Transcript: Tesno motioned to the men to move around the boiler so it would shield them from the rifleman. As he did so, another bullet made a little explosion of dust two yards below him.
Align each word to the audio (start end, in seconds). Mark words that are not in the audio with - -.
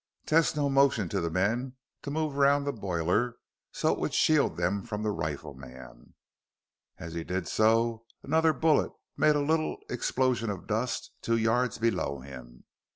Tesno 0.25 0.67
motioned 0.67 1.11
to 1.11 1.21
the 1.21 1.29
men 1.29 1.75
to 2.01 2.09
move 2.09 2.35
around 2.35 2.63
the 2.63 2.73
boiler 2.73 3.35
so 3.71 3.93
it 3.93 3.99
would 3.99 4.15
shield 4.15 4.57
them 4.57 4.81
from 4.81 5.03
the 5.03 5.11
rifleman. 5.11 6.15
As 6.97 7.13
he 7.13 7.23
did 7.23 7.47
so, 7.47 8.05
another 8.23 8.51
bullet 8.51 8.91
made 9.15 9.35
a 9.35 9.41
little 9.41 9.77
explosion 9.91 10.49
of 10.49 10.65
dust 10.65 11.11
two 11.21 11.37
yards 11.37 11.77
below 11.77 12.19
him. 12.21 12.63